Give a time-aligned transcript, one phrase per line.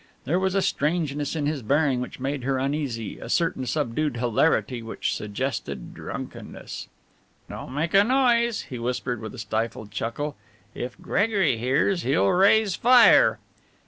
[0.23, 4.81] There was a strangeness in his bearing which made her uneasy, a certain subdued hilarity
[4.81, 6.87] which suggested drunkenness.
[7.47, 10.35] "Don't make a noise," he whispered with a stifled chuckle,
[10.73, 13.37] "if Gregory hears he'll raise fire."